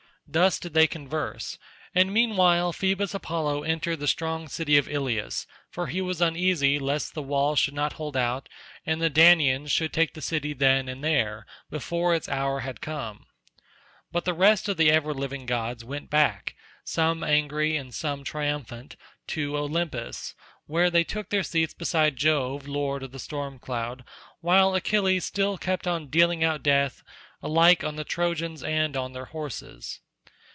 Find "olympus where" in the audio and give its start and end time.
19.57-20.89